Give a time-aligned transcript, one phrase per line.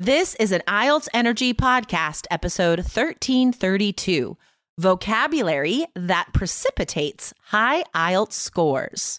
[0.00, 4.36] This is an IELTS Energy Podcast, episode 1332
[4.78, 9.18] Vocabulary that Precipitates High IELTS Scores.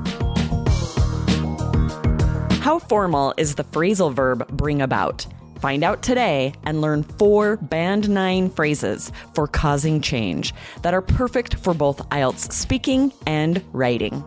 [2.61, 5.25] How formal is the phrasal verb bring about?
[5.61, 11.55] Find out today and learn four Band 9 phrases for causing change that are perfect
[11.55, 14.23] for both IELTS speaking and writing.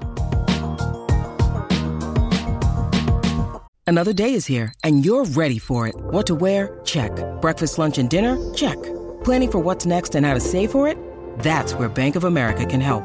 [3.86, 5.94] Another day is here and you're ready for it.
[5.96, 6.80] What to wear?
[6.84, 7.12] Check.
[7.40, 8.36] Breakfast, lunch, and dinner?
[8.52, 8.82] Check.
[9.22, 10.98] Planning for what's next and how to save for it?
[11.38, 13.04] That's where Bank of America can help.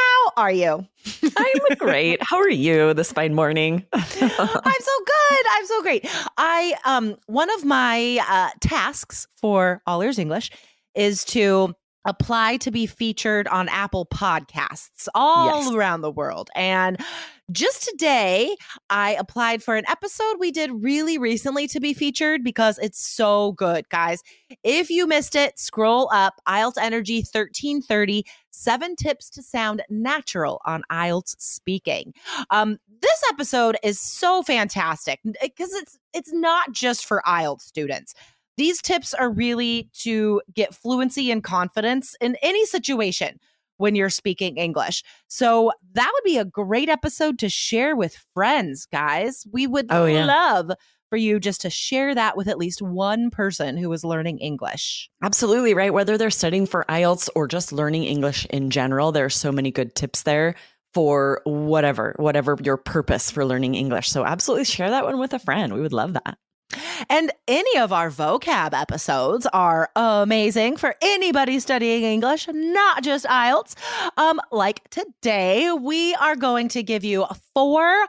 [0.35, 0.87] how are you?
[1.37, 2.19] I'm great.
[2.21, 3.85] How are you this fine morning?
[3.93, 5.45] I'm so good.
[5.51, 6.07] I'm so great.
[6.37, 10.51] I um one of my uh, tasks for All Ears English
[10.95, 11.73] is to
[12.05, 15.73] apply to be featured on Apple Podcasts all Yes.
[15.73, 16.49] around the world.
[16.55, 16.99] And
[17.51, 18.55] just today,
[18.89, 23.51] I applied for an episode we did really recently to be featured because it's so
[23.53, 24.21] good, guys.
[24.63, 30.83] If you missed it, scroll up IELTS Energy 1330 Seven Tips to Sound Natural on
[30.91, 32.13] IELTS Speaking.
[32.51, 38.13] Um, this episode is so fantastic because it's it's not just for IELTS students.
[38.57, 43.39] These tips are really to get fluency and confidence in any situation
[43.77, 45.03] when you're speaking English.
[45.27, 49.45] So that would be a great episode to share with friends, guys.
[49.51, 50.25] We would Oh, yeah.
[50.25, 50.71] love
[51.09, 55.09] for you just to share that with at least one person who is learning English.
[55.23, 55.93] Absolutely, right?
[55.93, 59.71] Whether they're studying for IELTS or just learning English in general, there are so many
[59.71, 60.55] good tips there
[60.93, 64.09] for whatever, whatever your purpose for learning English.
[64.09, 65.73] So absolutely share that one with a friend.
[65.73, 66.37] We would love that.
[67.09, 73.75] And any of our vocab episodes are amazing for anybody studying English, not just IELTS.
[74.17, 78.05] Um, like today, we are going to give you four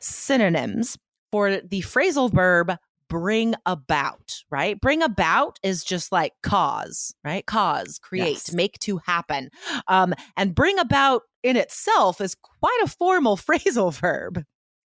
[0.00, 0.98] synonyms
[1.30, 2.76] for the phrasal verb
[3.08, 4.80] bring about, right?
[4.80, 7.44] Bring about is just like cause, right?
[7.44, 8.54] Cause, create, Yes.
[8.54, 9.50] make to happen.
[9.86, 14.42] Um, and bring about in itself is quite a formal phrasal verb.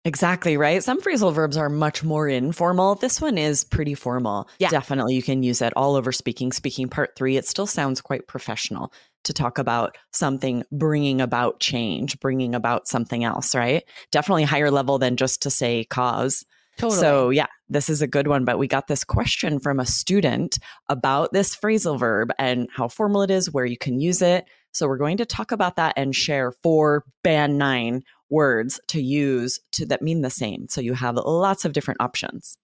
[0.05, 0.83] Exactly, right?
[0.83, 2.95] Some phrasal verbs are much more informal.
[2.95, 4.49] This one is pretty formal.
[4.59, 4.71] Yeah.
[4.71, 6.53] Definitely you can use it all over speaking.
[6.53, 8.93] Speaking part three, it still sounds quite professional
[9.25, 13.85] to talk about something bringing about change, bringing about something else, right?
[14.11, 16.47] Definitely higher level than just to say cause.
[16.79, 16.99] Totally.
[16.99, 18.47] So, yeah, this is a good one.
[18.47, 20.59] But we got this question from a student
[20.89, 24.47] about this phrasal verb and how formal it is, where you can use it.
[24.73, 29.61] So, we're going to talk about that and share four band nine words to use
[29.73, 30.69] to that mean the same.
[30.69, 32.57] So, you have lots of different options.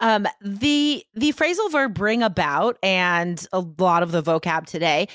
[0.00, 5.08] Um, the the phrasal verb bring about and a lot of the vocab today,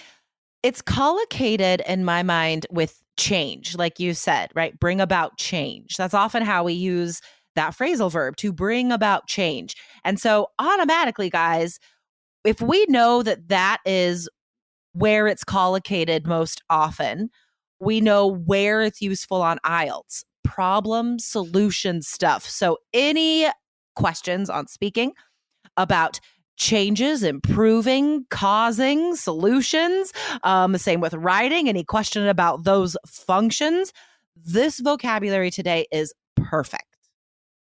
[0.63, 4.77] it's collocated in my mind with change, like you said, right?
[4.79, 5.95] Bring about change.
[5.97, 7.21] That's often how we use
[7.55, 9.75] that phrasal verb to bring about change.
[10.03, 11.79] And so automatically, guys,
[12.43, 14.27] if we know that that is
[14.93, 17.29] where it's collocated most often,
[17.83, 22.47] we know where it's useful on IELTS, problem solution stuff.
[22.47, 23.47] So any
[23.95, 25.13] questions on speaking
[25.77, 26.19] about
[26.57, 30.13] changes, improving, causing, solutions.
[30.43, 31.67] Um, same with writing.
[31.67, 33.91] Any question about those functions?
[34.35, 36.85] This vocabulary today is perfect.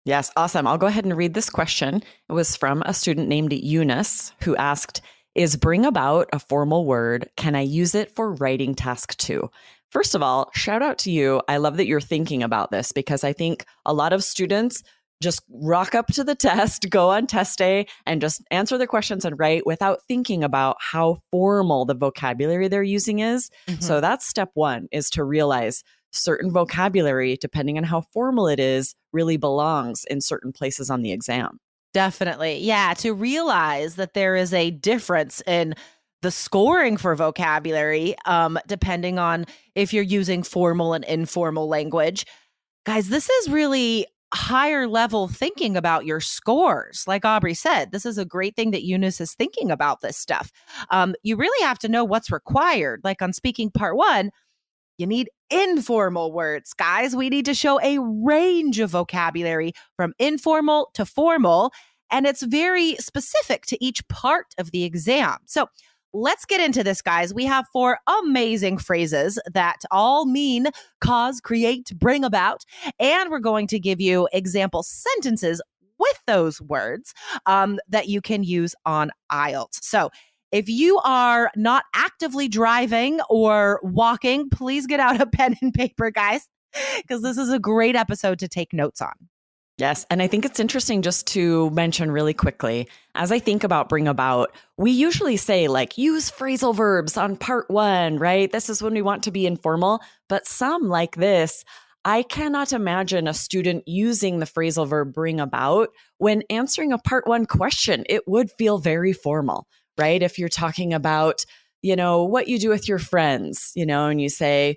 [0.04, 0.66] Yes, awesome.
[0.66, 2.02] I'll go ahead and read this question.
[2.28, 5.00] It was from a student named Eunice who asked,
[5.34, 7.30] Is bring about a formal word?
[7.36, 9.48] Can I use it for writing task two?
[9.92, 11.42] First of all, shout out to you.
[11.48, 14.82] I love that you're thinking about this because I think a lot of students
[15.20, 19.26] just rock up to the test, go on test day, and just answer the questions
[19.26, 23.50] and write without thinking about how formal the vocabulary they're using is.
[23.66, 24.00] So mm-hmm.
[24.00, 29.36] that's step one is to realize certain vocabulary, depending on how formal it is, really
[29.36, 31.58] belongs in certain places on the exam.
[31.92, 32.58] Definitely.
[32.60, 32.94] Yeah.
[32.94, 35.74] To realize that there is a difference in
[36.22, 42.24] the scoring for vocabulary, um, depending on if you're using formal and informal language.
[42.84, 47.04] Guys, this is really higher level thinking about your scores.
[47.06, 50.50] Like Aubrey said, this is a great thing that Eunice is thinking about this stuff.
[50.90, 53.02] Um, you really have to know what's required.
[53.04, 54.30] Like on speaking part one,
[54.96, 57.14] you need informal words, guys.
[57.14, 61.72] We need to show a range of vocabulary from informal to formal,
[62.10, 65.38] and it's very specific to each part of the exam.
[65.46, 65.66] So,
[66.14, 67.32] Let's get into this, guys.
[67.32, 70.66] We have four amazing phrases that all mean
[71.00, 72.64] cause, create, bring about.
[72.98, 75.62] And we're going to give you example sentences
[75.98, 77.14] with those words
[77.46, 79.82] um, that you can use on IELTS.
[79.82, 80.10] So
[80.50, 86.10] if you are not actively driving or walking, please get out a pen and paper,
[86.10, 86.46] guys,
[86.98, 89.14] because this is a great episode to take notes on.
[89.82, 90.06] Yes.
[90.10, 94.06] And I think it's interesting just to mention really quickly as I think about bring
[94.06, 98.50] about, we usually say like use phrasal verbs on part one, right?
[98.52, 100.00] This is when we want to be informal.
[100.28, 101.64] But some like this,
[102.04, 105.88] I cannot imagine a student using the phrasal verb bring about
[106.18, 108.04] when answering a part one question.
[108.08, 109.66] It would feel very formal,
[109.98, 110.22] right?
[110.22, 111.44] If you're talking about,
[111.82, 114.76] you know, what you do with your friends, you know, and you say,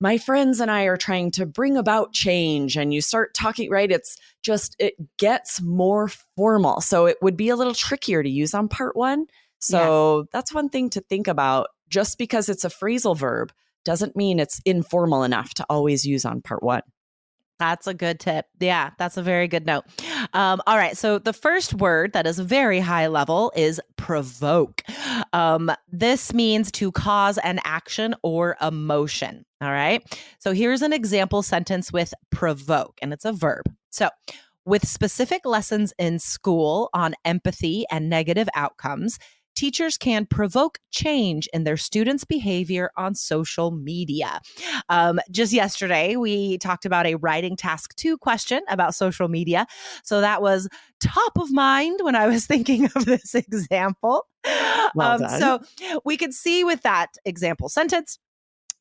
[0.00, 3.90] my friends and I are trying to bring about change and you start talking, right?
[3.90, 6.80] It's just, it gets more formal.
[6.80, 9.26] So it would be a little trickier to use on part one.
[9.58, 10.24] So yeah.
[10.32, 11.68] that's one thing to think about.
[11.88, 13.52] Just because it's a phrasal verb
[13.84, 16.82] doesn't mean it's informal enough to always use on part one.
[17.58, 18.46] That's a good tip.
[18.60, 19.84] Yeah, that's a very good note.
[20.32, 20.96] Um, all right.
[20.96, 24.82] So the first word that is very high level is provoke.
[25.32, 29.44] Um, this means to cause an action or emotion.
[29.60, 30.02] All right.
[30.38, 33.64] So here's an example sentence with provoke, and it's a verb.
[33.90, 34.10] So,
[34.66, 39.16] with specific lessons in school on empathy and negative outcomes,
[39.56, 44.40] teachers can provoke change in their students' behavior on social media.
[44.88, 49.66] Um, just yesterday, we talked about a writing task two question about social media.
[50.04, 50.68] So that was
[51.00, 54.26] top of mind when I was thinking of this example.
[54.94, 55.60] Well um, so
[56.04, 58.18] we could see with that example sentence,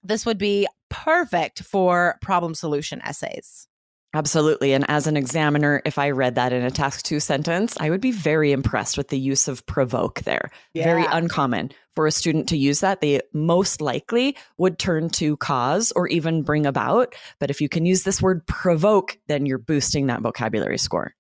[0.04, 3.68] this would be perfect for problem solution essays.
[4.16, 4.72] Absolutely.
[4.72, 8.00] And as an examiner, if I read that in a task two sentence, I would
[8.00, 10.50] be very impressed with the use of provoke there.
[10.74, 10.86] Yeah.
[10.86, 13.02] Very uncommon for a student to use that.
[13.02, 17.14] They most likely would turn to cause or even bring about.
[17.40, 21.14] But if you can use this word provoke, then you're boosting that vocabulary score.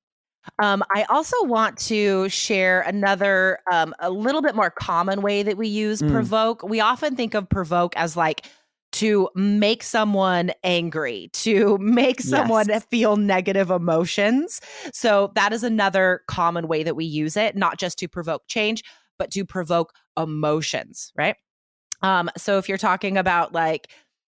[0.59, 5.57] Um, I also want to share another, um, a little bit more common way that
[5.57, 6.11] we use mm.
[6.11, 6.63] provoke.
[6.63, 8.45] We often think of provoke as like,
[8.95, 12.85] to make someone angry, to make someone yes.
[12.85, 14.61] feel negative emotions.
[14.93, 18.83] So that is another common way that we use it, not just to provoke change,
[19.19, 21.35] but to provoke emotions, right?
[22.01, 23.91] Um, so if you're talking about like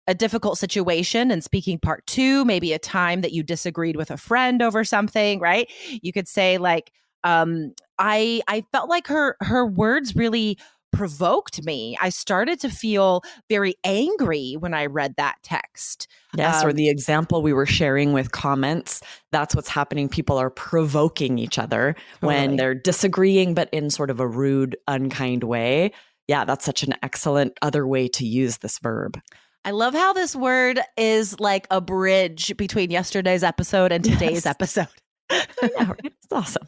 [0.07, 4.17] a difficult situation and speaking part two, maybe a time that you disagreed with a
[4.17, 5.71] friend over something, right?
[6.01, 6.91] You could say like,
[7.23, 10.57] um, I I felt like her her words really
[10.91, 11.97] provoked me.
[12.01, 16.07] I started to feel very angry when I read that text.
[16.35, 19.01] Yes, um, or the example we were sharing with comments.
[19.31, 20.09] That's what's happening.
[20.09, 22.35] People are provoking each other totally.
[22.35, 25.91] when they're disagreeing, but in sort of a rude, unkind way.
[26.27, 29.19] Yeah, that's such an excellent other way to use this verb.
[29.65, 34.45] I love how this word is like a bridge between yesterday's episode and today's yes.
[34.45, 34.87] episode.
[35.31, 35.95] Know.
[36.03, 36.67] It's awesome.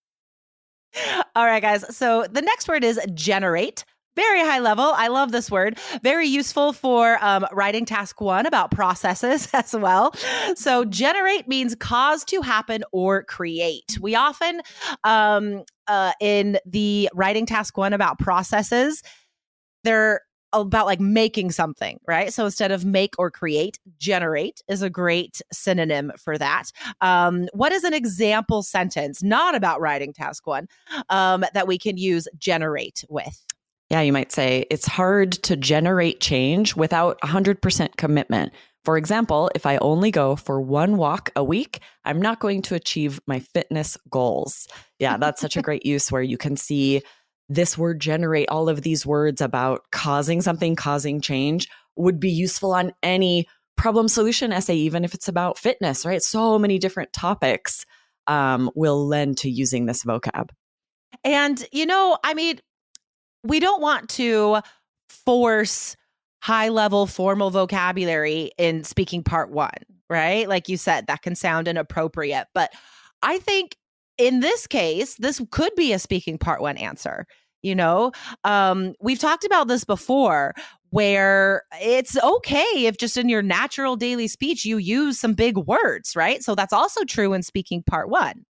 [1.35, 1.95] All right, guys.
[1.95, 3.85] So the next word is generate.
[4.15, 4.91] Very high level.
[4.97, 5.79] I love this word.
[6.03, 10.13] Very useful for um, writing task one about processes as well.
[10.55, 13.97] So, generate means cause to happen or create.
[14.01, 14.61] We often,
[15.05, 19.01] um, uh, in the writing task one about processes,
[19.85, 20.21] there
[20.53, 22.33] about like making something, right?
[22.33, 26.71] So instead of make or create, generate is a great synonym for that.
[27.01, 30.67] Um, what is an example sentence, not about writing task one,
[31.09, 33.45] um, that we can use generate with?
[33.89, 38.53] Yeah, you might say it's hard to generate change without 100% commitment.
[38.83, 42.75] For example, if I only go for one walk a week, I'm not going to
[42.75, 44.67] achieve my fitness goals.
[44.97, 47.01] Yeah, that's such a great use where you can see
[47.51, 51.67] this word generate all of these words about causing something, causing change
[51.97, 56.21] would be useful on any problem solution essay, even if it's about fitness, right?
[56.21, 57.85] So many different topics
[58.27, 60.49] um, will lend to using this vocab.
[61.25, 62.59] And, you know, I mean,
[63.43, 64.61] we don't want to
[65.09, 65.97] force
[66.41, 69.71] high level formal vocabulary in speaking part one,
[70.09, 70.47] right?
[70.47, 72.47] Like you said, that can sound inappropriate.
[72.53, 72.71] But
[73.21, 73.75] I think
[74.21, 77.25] in this case, this could be a speaking part one answer.
[77.63, 78.11] You know,
[78.43, 80.53] um, we've talked about this before
[80.89, 86.15] where it's okay if just in your natural daily speech you use some big words,
[86.15, 86.43] right?
[86.43, 88.45] So that's also true in speaking part one.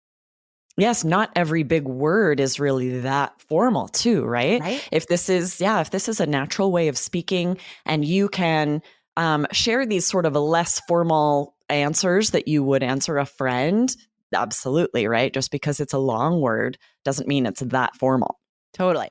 [0.76, 4.60] Yes, not every big word is really that formal, too, right?
[4.60, 4.88] Right.
[4.92, 8.82] If this is, yeah, if this is a natural way of speaking and you can
[9.16, 13.94] um, share these sort of less formal answers that you would answer a friend,
[14.34, 15.32] absolutely, right?
[15.32, 18.38] Just because it's a long word doesn't mean it's that formal.
[18.74, 19.08] Totally.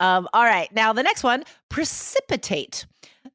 [0.00, 0.72] Um, all right.
[0.72, 2.86] Now, the next one precipitate.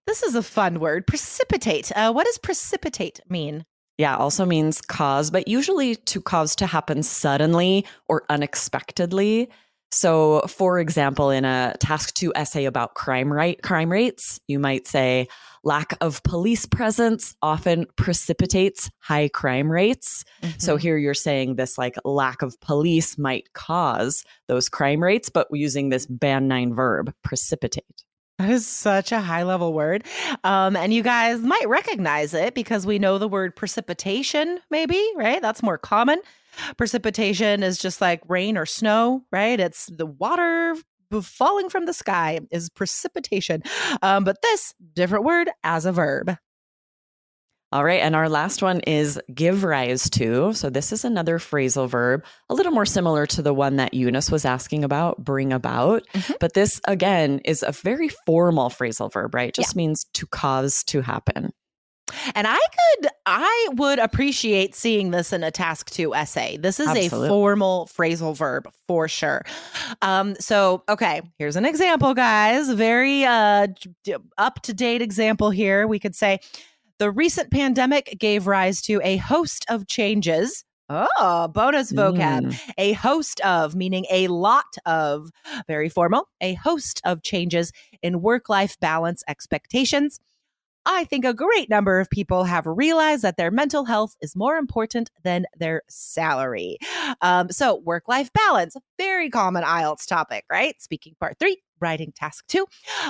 [0.05, 1.07] This is a fun word.
[1.07, 1.91] Precipitate.
[1.95, 3.65] Uh, what does precipitate mean?
[3.97, 9.49] Yeah, also means cause, but usually to cause to happen suddenly or unexpectedly.
[9.93, 14.87] So, for example, in a task two essay about crime rate crime rates, you might
[14.87, 15.27] say
[15.63, 20.25] lack of police presence often precipitates high crime rates.
[20.41, 20.59] Mm-hmm.
[20.59, 25.47] So here you're saying this like lack of police might cause those crime rates, but
[25.51, 28.03] using this band nine verb, precipitate.
[28.39, 30.05] That is such a high level word.
[30.43, 35.41] Um, and you guys might recognize it because we know the word precipitation, maybe, right?
[35.41, 36.19] That's more common.
[36.77, 39.59] Precipitation is just like rain or snow, right?
[39.59, 40.75] It's the water
[41.21, 43.61] falling from the sky is precipitation.
[44.01, 46.35] Um, but this different word as a verb.
[47.71, 48.01] All right.
[48.01, 50.53] And our last one is give rise to.
[50.53, 54.29] So this is another phrasal verb, a little more similar to the one that Eunice
[54.29, 56.03] was asking about, bring about.
[56.13, 56.33] Mm-hmm.
[56.39, 59.49] But this, again, is a very formal phrasal verb, right?
[59.49, 59.79] It just yeah.
[59.79, 61.51] means to cause to happen.
[62.35, 66.57] And I could, I would appreciate seeing this in a task two essay.
[66.57, 67.27] This is Absolutely.
[67.27, 69.43] a formal phrasal verb for sure.
[70.01, 72.69] Um, so, okay, here's an example, guys.
[72.71, 73.67] Very uh,
[74.37, 75.87] up to date example here.
[75.87, 76.39] We could say,
[76.99, 80.63] the recent pandemic gave rise to a host of changes.
[80.89, 82.43] Oh, bonus vocab.
[82.43, 82.71] Mm.
[82.77, 85.31] A host of, meaning a lot of,
[85.67, 90.19] very formal, a host of changes in work life balance expectations.
[90.85, 94.57] I think a great number of people have realized that their mental health is more
[94.57, 96.77] important than their salary.
[97.21, 100.81] Um, so, work life balance, very common IELTS topic, right?
[100.81, 102.65] Speaking part three, writing task two.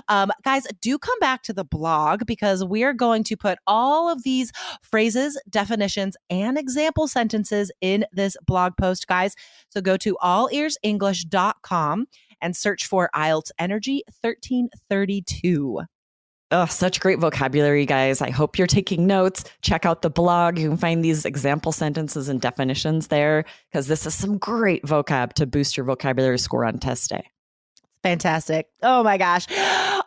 [0.07, 4.09] Um, guys, do come back to the blog because we are going to put all
[4.09, 4.51] of these
[4.81, 9.35] phrases, definitions, and example sentences in this blog post, guys.
[9.69, 12.05] So go to allearsenglish.com
[12.41, 15.79] and search for IELTS Energy 1332.
[16.51, 18.21] Oh, such great vocabulary, guys.
[18.21, 19.43] I hope you're taking notes.
[19.61, 20.59] Check out the blog.
[20.59, 25.33] You can find these example sentences and definitions there because this is some great vocab
[25.33, 27.23] to boost your vocabulary score on test day.
[28.03, 28.67] Fantastic.
[28.83, 29.47] Oh my gosh.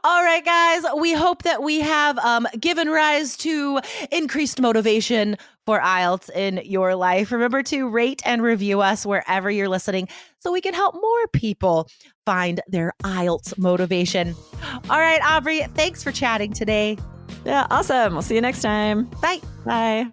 [0.06, 0.84] All right, guys.
[1.00, 3.80] We hope that we have um, given rise to
[4.12, 7.32] increased motivation for IELTS in your life.
[7.32, 10.06] Remember to rate and review us wherever you're listening
[10.38, 11.88] so we can help more people
[12.24, 14.36] find their IELTS motivation.
[14.88, 16.96] All right, Aubrey, thanks for chatting today.
[17.44, 18.12] Yeah, awesome.
[18.12, 19.06] We'll see you next time.
[19.20, 19.40] Bye.
[19.64, 20.12] Bye.